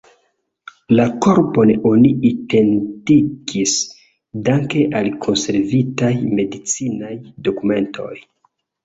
[0.99, 3.73] La korpon oni identigis
[4.47, 7.11] danke al konservitaj medicinaj
[7.51, 8.11] dokumentoj.